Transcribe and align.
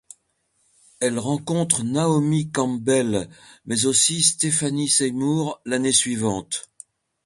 Elle 0.99 1.19
rencontre 1.19 1.83
Naomi 1.83 2.49
Campbell 2.49 3.29
mais 3.65 3.85
aussi 3.85 4.23
Stephanie 4.23 4.89
Seymour 4.89 5.61
l'année 5.63 5.91
suivante. 5.93 6.71